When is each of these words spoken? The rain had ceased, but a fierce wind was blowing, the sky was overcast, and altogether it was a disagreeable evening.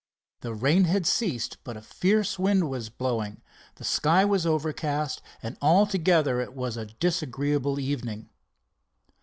The 0.39 0.55
rain 0.55 0.85
had 0.85 1.05
ceased, 1.05 1.57
but 1.63 1.77
a 1.77 1.81
fierce 1.83 2.39
wind 2.39 2.71
was 2.71 2.89
blowing, 2.89 3.43
the 3.75 3.83
sky 3.83 4.25
was 4.25 4.47
overcast, 4.47 5.21
and 5.43 5.57
altogether 5.61 6.41
it 6.41 6.55
was 6.55 6.75
a 6.75 6.87
disagreeable 6.87 7.79
evening. 7.79 8.29